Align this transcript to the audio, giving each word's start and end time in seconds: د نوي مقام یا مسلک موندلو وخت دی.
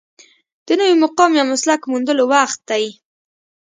د 0.65 0.67
نوي 0.79 0.95
مقام 1.03 1.31
یا 1.37 1.43
مسلک 1.51 1.81
موندلو 1.91 2.23
وخت 2.33 2.59
دی. 2.69 2.85